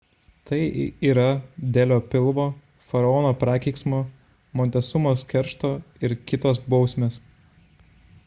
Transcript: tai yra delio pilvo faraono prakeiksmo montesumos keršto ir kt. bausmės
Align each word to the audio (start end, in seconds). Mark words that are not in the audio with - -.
tai 0.49 0.61
yra 1.09 1.25
delio 1.75 1.97
pilvo 2.13 2.45
faraono 2.93 3.33
prakeiksmo 3.43 3.99
montesumos 4.61 5.25
keršto 5.35 5.71
ir 6.09 6.17
kt. 6.33 6.57
bausmės 6.75 7.21